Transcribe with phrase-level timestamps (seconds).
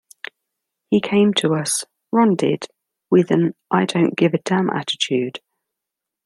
[0.89, 2.65] He came to us, Ron did,
[3.11, 5.41] with an I-don't-give-a-damn attitude.